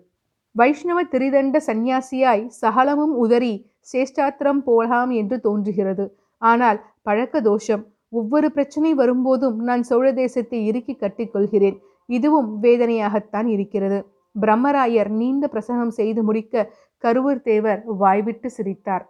[0.55, 3.53] வைஷ்ணவ திரிதண்ட சந்நியாசியாய் சகலமும் உதறி
[3.93, 6.05] சேஷ்டாத்திரம் போலாம் என்று தோன்றுகிறது.
[6.41, 11.77] ஆனால் பழக்க தோஷம் ஒவ்வொரு பிரச்சனை வரும்போதும் நான் சோழ தேசத்தை இறுக்கி கட்டிக்கொள்கிறேன்
[12.09, 13.99] இதுவும் வேதனையாகத்தான் இருக்கிறது.
[14.35, 16.69] பிரம்மராயர் நீண்ட பிரசங்கம் செய்து முடிக்க
[17.03, 19.05] கருவூர் தேவர் வாய்விட்டு சிரித்தார்.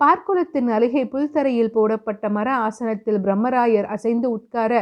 [0.00, 4.72] பார்க்குளத்தின் அருகே புல்தரையில் போடப்பட்ட மர ஆசனத்தில் பிரம்மராயர் அசைந்து உட்கார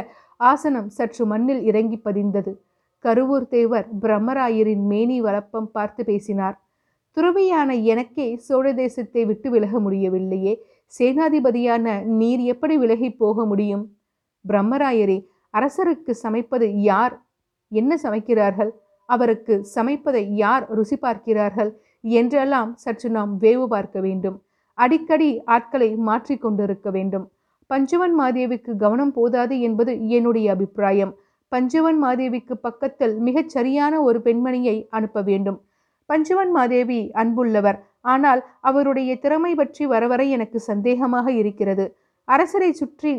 [0.49, 2.51] ஆசனம் சற்று மண்ணில் இறங்கி பதிந்தது.
[3.05, 6.57] கருவூர் தேவர் பிரம்மராயரின் மேனி வளப்பம் பார்த்து பேசினார்.
[7.17, 10.53] துறவியான எனக்கே சோழ தேசத்தை விட்டு விலக முடியவில்லையே.
[10.99, 11.85] சேனாதிபதியான
[12.19, 13.83] நீர் எப்படி விலகி போக முடியும்?
[14.45, 15.17] பிரம்மராயரே
[15.53, 17.15] அரசருக்கு சமைப்பது யார்?
[17.71, 18.71] என்ன சமைக்கிறார்கள்?
[19.09, 21.71] அவருக்கு சமைப்பதை யார் ருசி பார்க்கிறார்கள்?
[22.01, 24.37] என்றெல்லாம் சற்று நாம் வேவு பார்க்க வேண்டும்.
[24.77, 27.25] அடிக்கடி ஆட்களை மாற்றிக்கொண்டிருக்க வேண்டும்.
[27.71, 31.11] பஞ்சவன் மாதேவிக்கு கவனம் போதாது என்பது என்னுடைய அபிப்பிராயம்.
[31.51, 35.57] பஞ்சவன் மாதேவிக்கு பக்கத்தில் மிகச் சரியான ஒரு பெண்மணியை அனுப்ப வேண்டும்.
[36.09, 37.79] பஞ்சவன் மாதேவி அன்புள்ளவர்.
[38.13, 41.85] ஆனால் அவருடைய திறமை பற்றி வரவரை எனக்கு சந்தேகமாக இருக்கிறது.
[42.27, 43.13] அரசரை சுற்றி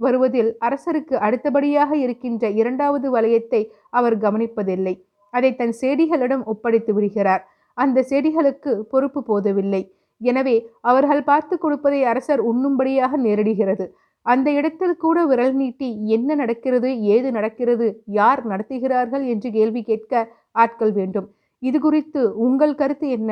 [0.00, 4.94] வருவதில் அரசருக்கு அடுத்தபடியாக இருக்கின்ற இரண்டாவது வலயத்தை அவர் கவனிப்பதில்லை.
[5.34, 7.42] அதை தன் செடிகளிடம் ஒப்படைத்து விடுகிறார்.
[7.78, 9.82] அந்த செடிகளுக்கு பொறுப்பு போதவில்லை.
[10.30, 10.56] எனவே
[10.90, 13.86] அவர்கள் பார்த்து கொடுப்பதை அரசர் உண்ணும்படியாக நேரிடுகிறது.
[14.26, 17.86] அந்த இடத்தில் கூட விரல் நீட்டி என்ன நடக்கிறது ஏது நடக்கிறது
[18.18, 20.22] யார் நடத்துகிறார்கள் என்று கேள்வி கேட்க
[20.64, 21.28] ஆட்கள் வேண்டும்.
[21.62, 23.30] இது குறித்து உங்கள் கருத்து என்ன?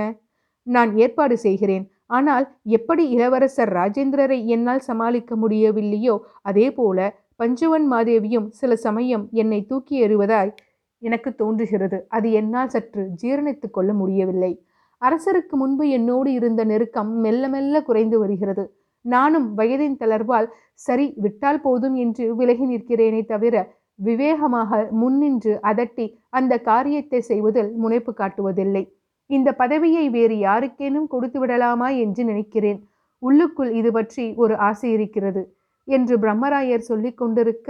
[0.66, 1.84] நான் ஏற்பாடு செய்கிறேன்.
[2.16, 6.14] ஆனால் எப்படி இளவரசர் ராஜேந்திரரை என்னால் சமாளிக்க முடியவில்லையோ
[6.50, 6.98] அதே போல
[7.42, 10.52] பஞ்சவன் மாதேவியும் சில சமயம் என்னை தூக்கி எறிவதாய்
[11.02, 11.98] எனக்கு தோன்றுகிறது.
[12.16, 14.52] அது என்னால் சற்று ஜீரணித்து கொள்ள முடியவில்லை.
[15.02, 18.64] அரசருக்கு முன்பு என்னோடு இருந்த நெருக்கம் மெல்ல மெல்ல குறைந்து வருகிறது.
[19.04, 20.48] நானும் வயதின் தளர்வால்
[20.86, 23.54] சரி விட்டால் போதும் என்று விலகி நிற்கிறேனே தவிர
[23.98, 26.06] விவேகமாக முன்னின்று அதட்டி
[26.38, 28.84] அந்த காரியத்தை செய்வதில் முனைப்பு காட்டுவதில்லை.
[29.30, 32.78] இந்த பதவியை வேறு யாருக்கேனும் கொடுத்து விடலாமா என்று நினைக்கிறேன்.
[33.22, 35.42] உள்ளுக்குள் இது பற்றி ஒரு ஆசை இருக்கிறது
[35.88, 37.68] என்று பிரம்மராயர் சொல்லிக் கொண்டிருக்க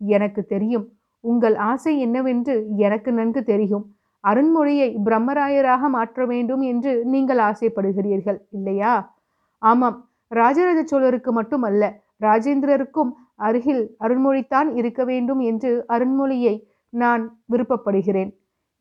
[0.00, 0.86] எனக்கு தெரியும்.
[1.24, 2.54] உங்கள் ஆசை என்னவென்று
[2.86, 3.84] எனக்கு நன்கு தெரியும்.
[4.24, 9.14] அருண்மொழியை பிரம்மராயராக மாற்ற வேண்டும் என்று நீங்கள் ஆசைப்படுகிறீர்கள் இல்லையா?
[9.58, 9.96] ஆமாம்
[10.28, 11.84] ராஜராஜ சோழருக்கு மட்டுமல்ல
[12.20, 16.54] ராஜேந்திரருக்கும் அருகில் அருண்மொழித்தான் இருக்க வேண்டும் என்று அருண்மொழியை
[16.92, 18.30] நான் விருப்பப்படுகிறேன்.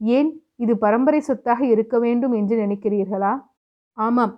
[0.01, 0.29] ஏன்?
[0.55, 3.33] இது பரம்பரை சொத்தாக இருக்க வேண்டும் என்று நினைக்கிறீர்களா?
[3.97, 4.33] ஆமாம்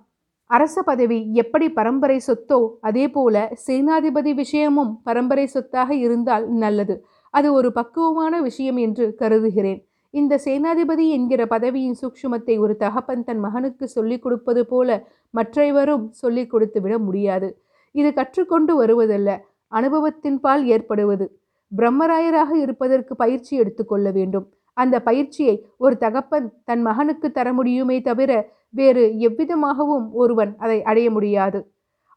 [0.50, 3.36] அரச பதவி எப்படி பரம்பரை சொத்தோ அதே போல
[3.68, 6.96] சேனாதிபதி விஷயமும் பரம்பரை சொத்தாக இருந்தால் நல்லது.
[7.34, 9.80] அது ஒரு பக்குவமான விஷயம் என்று கருதுகிறேன்.
[10.14, 14.90] இந்த சேனாதிபதி என்கிற பதவியின் சூக்ஷுமத்தை ஒரு தகப்பன் தன் மகனுக்கு சொல்லிக் கொடுப்பது போல
[15.34, 17.48] மற்றைவரும் சொல்லிக் கொடுத்து விட முடியாது.
[17.96, 19.30] இது கற்றுக்கொண்டு வருவதல்ல
[19.72, 21.26] அனுபவத்தின்பால் ஏற்படுவது.
[21.72, 24.48] பிரம்மராயராக இருப்பதற்கு பயிற்சி எடுத்துக்கொள்ள வேண்டும்.
[24.78, 28.32] அந்த பயிற்சியை ஒரு தகப்பன் தன் மகனுக்கு தர முடியுமே தவிர
[28.70, 31.60] வேறு எவ்விதமாகவும் ஒருவன் அதை அடைய முடியாது.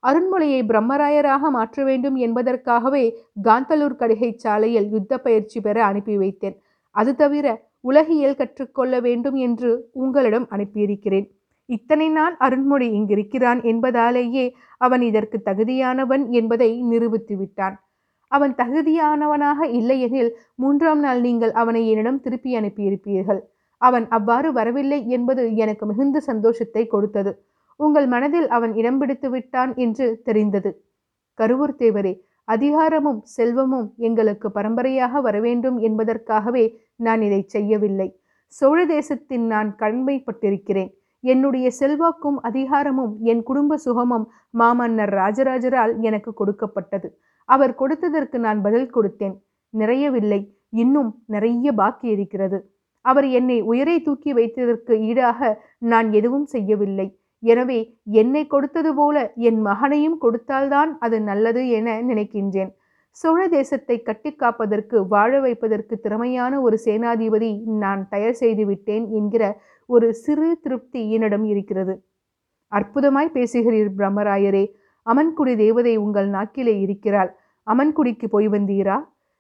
[0.03, 3.05] அருண்மொழியை பிரம்மராயராக மாற்ற வேண்டும் என்பதற்காகவே
[3.45, 6.57] காந்தலூர் கடிகை சாலையில் யுத்த பயிற்சி பெற அனுப்பி வைத்தேன்.
[6.95, 7.47] அது தவிர
[7.85, 11.27] உலகியல் கற்றுக்கொள்ள வேண்டும் என்று உங்களிடம் அனுப்பியிருக்கிறேன்.
[11.69, 14.45] இத்தனை நாள் அருண்மொழி இங்கிருக்கிறான் என்பதாலேயே
[14.81, 17.77] அவன் இதற்கு தகுதியானவன் என்பதை நிரூபித்து விட்டான்.
[18.33, 23.41] அவன் தகுதியானவனாக இல்லையெனில் மூன்றாம் நாள் நீங்கள் அவனை என்னிடம் திருப்பி அனுப்பியிருப்பீர்கள்.
[23.83, 27.33] அவன் அவ்வாறு வரவில்லை என்பது எனக்கு மிகுந்த சந்தோஷத்தை கொடுத்தது.
[27.81, 30.71] உங்கள் மனதில் அவன் இடம் பிடித்து விட்டான் என்று தெரிந்தது.
[31.39, 32.13] கருவூர் தேவரே
[32.45, 36.65] அதிகாரமும் செல்வமும் எங்களுக்கு பரம்பரையாக வரவேண்டும் என்பதற்காகவே
[36.97, 38.09] நான் இதை செய்யவில்லை.
[38.47, 47.09] சோழ தேசத்தின் நான் கடமைப்பட்டிருக்கிறேன் என்னுடைய செல்வாக்கும் அதிகாரமும் என் குடும்ப சுகமும் மாமன்னர் ராஜராஜரால் எனக்கு கொடுக்கப்பட்டது.
[47.49, 49.35] அவர் கொடுத்ததற்கு நான் பதில் கொடுத்தேன்.
[49.75, 50.41] நிறையவில்லை.
[50.83, 52.59] இன்னும் நிறைய பாக்கி இருக்கிறது.
[53.01, 55.41] அவர் என்னை உயரை தூக்கி வைத்ததற்கு ஈடாக
[55.79, 57.07] நான் எதுவும் செய்யவில்லை.
[57.53, 57.79] எனவே
[58.21, 59.17] என்னை கொடுத்தது போல
[59.49, 62.71] என் மகனையும் கொடுத்தால்தான் அது நல்லது என நினைக்கின்றேன்.
[63.17, 67.51] சோழ தேசத்தை கட்டி காப்பதற்கு வாழ வைப்பதற்கு திறமையான ஒரு சேனாதிபதி
[67.83, 69.45] நான் தயார் செய்து விட்டேன் என்கிற
[69.91, 71.95] ஒரு சிறு திருப்தி என்னிடம் இருக்கிறது.
[72.73, 74.65] அற்புதமாய் பேசுகிறீர் பிரம்மராயரே
[75.07, 77.31] அமன்குடி தேவதை உங்கள் நாக்கிலே இருக்கிறாள்.
[77.67, 78.97] அமன்குடிக்கு போய் வந்தீரா?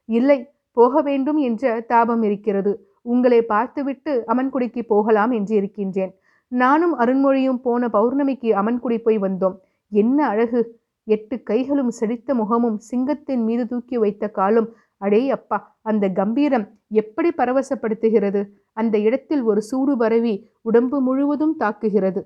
[0.09, 0.39] இல்லை
[0.77, 2.73] போக வேண்டும் என்ற தாபம் இருக்கிறது.
[3.13, 6.13] உங்களை பார்த்துவிட்டு அமன்குடிக்கு போகலாம் என்று இருக்கின்றேன்.
[6.55, 9.57] நானும் அருண்மொழியும் போன பௌர்ணமிக்கு அமன்குடி போய் வந்தோம்.
[9.93, 10.61] என்ன அழகு!
[11.07, 14.69] எட்டு கைகளும் செழித்த முகமும் சிங்கத்தின் மீது தூக்கி வைத்த காலும்.
[15.01, 15.59] அடே அப்பா!
[15.91, 16.67] அந்த கம்பீரம்
[17.01, 18.43] எப்படி பரவசப்படுத்துகிறது?
[18.77, 22.21] அந்த இடத்தில் ஒரு சூடு பரவி உடம்பு முழுவதும் தாக்குகிறது.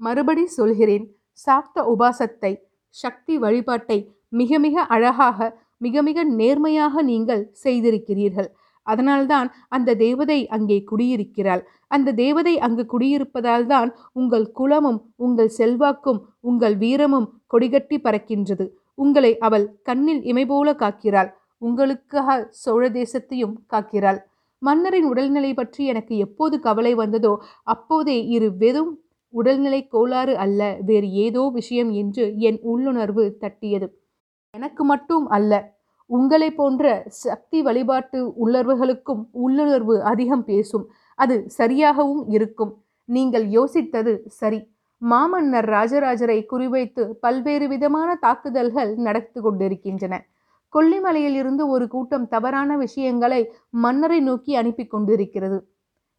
[0.00, 1.04] மறுபடி சொல்கிறேன்
[1.38, 2.52] சாக்த உபாசத்தை
[2.94, 3.98] சக்தி வழிபாட்டை
[4.32, 5.38] மிக மிக அழகாக
[5.80, 8.48] மிக மிக நேர்மையாக நீங்கள் செய்திருக்கிறீர்கள்.
[8.86, 11.62] அதனால்தான் அந்த தேவதை அங்கே குடியிருக்கிறாள்.
[11.90, 18.66] அந்த தேவதை அங்கு குடியிருப்பதால் தான் உங்கள் குலமும் உங்கள் செல்வாக்கும் உங்கள் வீரமும் கொடிகட்டி பறக்கின்றது.
[18.94, 21.30] உங்களை அவள் கண்ணில் இமை போல காக்கிறாள்.
[21.62, 24.20] உங்களுக்காக சோழ தேசத்தையும் காக்கிறாள்.
[24.62, 27.32] மன்னரின் உடல்நிலை பற்றி எனக்கு எப்போது கவலை வந்ததோ
[27.66, 28.92] அப்போதே இரு வெறும்
[29.34, 33.86] உடல்நிலை கோளாறு அல்ல வேறு ஏதோ விஷயம் என்று என் உள்ளுணர்வு தட்டியது.
[34.54, 35.52] எனக்கு மட்டும் அல்ல
[36.06, 40.88] உங்களை போன்ற சக்தி வழிபாட்டு உள்ளர்வுகளுக்கும் உள்ளுணர்வு அதிகம் பேசும்.
[41.16, 42.82] அது சரியாகவும் இருக்கும்.
[43.04, 44.70] நீங்கள் யோசித்தது சரி.
[44.98, 50.26] மாமன்னர் ராஜராஜரை குறிவைத்து பல்வேறு விதமான தாக்குதல்கள் நடத்து கொண்டிருக்கின்றன.
[50.72, 55.68] கொல்லிமலையில் இருந்து ஒரு கூட்டம் தவறான விஷயங்களை மன்னரை நோக்கி அனுப்பி கொண்டிருக்கிறது.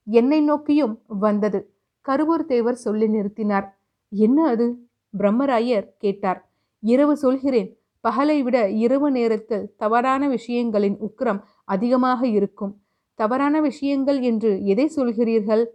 [0.03, 1.73] என்னை நோக்கியும் வந்தது.
[2.09, 3.69] கருவூர் தேவர் சொல்லி நிறுத்தினார்.
[4.09, 4.77] என்ன அது?
[5.17, 6.49] பிரம்மராயர் கேட்டார்.
[6.79, 7.77] இரவு சொல்கிறேன்.
[8.07, 12.81] பகலை விட இரவு நேரத்தில் தவறான விஷயங்களின் உக்கிரம் அதிகமாக இருக்கும்.
[13.13, 15.65] தவறான விஷயங்கள் என்று எதை சொல்கிறீர்கள்?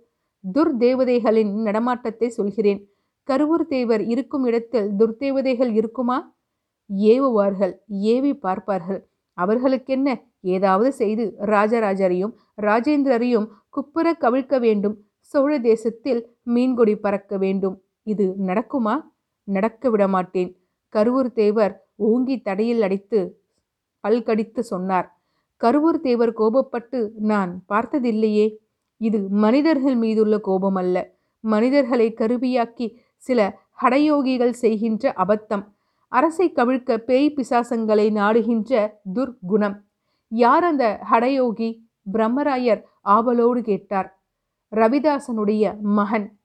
[0.55, 2.89] துர்தேவதைகளின் நடமாட்டத்தை சொல்கிறேன்.
[3.29, 6.37] கருவூர் தேவர் இருக்கும் இடத்தில் துர்தேவதைகள் இருக்குமா?
[6.97, 9.09] ஏவுவார்கள் ஏவி பார்ப்பார்கள்.
[9.33, 10.09] அவர்களுக்கென்ன?
[10.41, 14.97] ஏதாவது செய்து ராஜராஜரையும் ராஜேந்திரரையும் குப்புற கவிழ்க்க வேண்டும்.
[15.19, 17.83] சோழ தேசத்தில் மீன்கொடி பறக்க வேண்டும்.
[18.03, 18.95] இது நடக்குமா?
[19.45, 20.51] நடக்க விட மாட்டேன்
[20.95, 23.21] கருவூர் தேவர் ஓங்கி தடையில் அடித்து
[24.09, 25.09] பல்கடித்து சொன்னார்.
[25.65, 28.47] கருவூர் தேவர் கோபப்பட்டு நான் பார்த்ததில்லையே
[28.97, 30.97] இது மனிதர்கள் மீதுள்ள கோபம் அல்ல
[31.41, 35.65] மனிதர்களை கருவியாக்கி சில ஹடயோகிகள் செய்கின்ற அபத்தம்.
[36.09, 39.77] அரசை கவிழ்க்க பேய் பிசாசங்களை நாடுகின்ற துர்குணம்.
[40.29, 41.69] யார் அந்த ஹடயோகி?
[42.13, 44.23] பிரம்மராயர் ஆவலோடு கேட்டார்.
[44.77, 46.39] ரவிதாசனுடைய மகன்.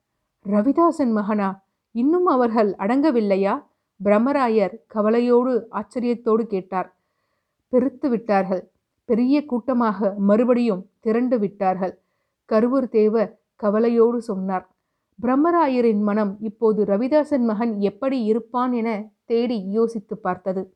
[0.46, 1.50] ரவிதாசன் மகனா?
[1.92, 3.64] இன்னும் அவர்கள் அடங்கவில்லையா?
[4.00, 6.96] பிரம்மராயர் கவலையோடு ஆச்சரியத்தோடு கேட்டார்.
[7.70, 8.72] பெருத்து விட்டார்கள்.
[9.06, 12.00] பெரிய கூட்டமாக மறுபடியும் திரண்டு விட்டார்கள்.
[12.52, 14.68] கருவூர் தேவர் கவலையோடு சொன்னார்.
[15.22, 20.74] பிரம்மராயரின் மனம் இப்போது ரவிதாசன் மகன் எப்படி இருப்பான் என தேடி யோசித்து பார்த்தது.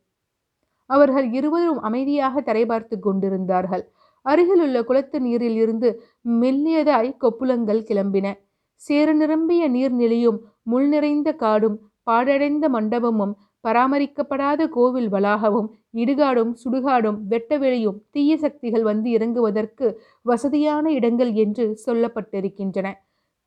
[0.86, 3.92] அவர்கள் இருவரும் அமைதியாக தரை பார்த்து கொண்டிருந்தார்கள்.
[4.22, 6.04] அருகிலுள்ள குளத்து நீரில் இருந்து
[6.42, 8.28] மெல்லியதாய் கொப்புளங்கள் கிளம்பின.
[8.76, 18.32] சேர நிரம்பிய நீர்நிலையும் முள் நிறைந்த காடும் பாழடைந்த மண்டபமும் பராமரிக்கப்படாத கோவில் வளாகமும் இடுகாடும் சுடுகாடும் வெட்டவெளியும் தீய
[18.38, 19.88] சக்திகள் வந்து இறங்குவதற்கு
[20.26, 22.88] வசதியான இடங்கள் என்று சொல்லப்பட்டிருக்கின்றன.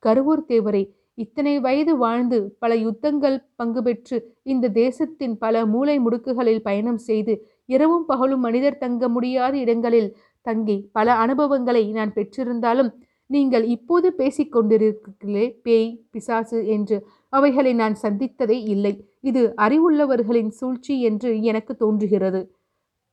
[0.03, 0.83] கருவூர் தேவரை
[1.19, 7.35] இத்தனை வயது வாழ்ந்து பல யுத்தங்கள் பங்கு பெற்று இந்த தேசத்தின் பல மூளை முடுக்குகளில் பயணம் செய்து
[7.69, 10.11] இரவும் பகலும் மனிதர் தங்க முடியாத இடங்களில்
[10.47, 12.91] தங்கி பல அனுபவங்களை நான் பெற்றிருந்தாலும்
[13.31, 16.97] நீங்கள் இப்போது பேசிக்கொண்டிருக்கிறீர்களே பேய் பிசாசு என்று
[17.33, 18.95] அவைகளை நான் சந்தித்ததே இல்லை.
[19.21, 22.41] இது அறிவுள்ளவர்களின் சூழ்ச்சி என்று எனக்கு தோன்றுகிறது.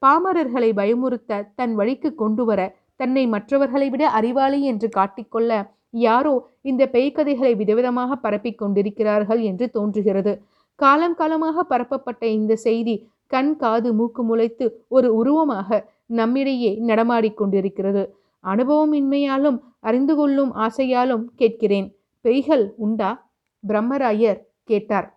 [0.02, 2.62] பாமரர்களை பயமுறுத்த தன் வழிக்கு கொண்டு வர
[2.96, 5.52] தன்னை மற்றவர்களை விட அறிவாளி என்று காட்டிக்கொள்ள
[6.06, 10.34] யாரோ இந்த பேய்க்கதைகளை விதவிதமாக பரப்பிக் கொண்டிருக்கிறார்கள் என்று தோன்றுகிறது.
[10.76, 12.96] காலம் காலமாக பரப்பப்பட்ட இந்த செய்தி
[13.28, 18.04] கண் காது மூக்கு முளைத்து ஒரு உருவமாக நம்மிடையே நடமாடிக்கொண்டிருக்கிறது
[18.44, 21.88] அனுபவமின்மையாலும் அறிந்து கொள்ளும் ஆசையாலும் கேட்கிறேன்.
[22.26, 23.10] பெய்கள் உண்டா?
[23.68, 25.17] பிரம்மராயர் கேட்டார்.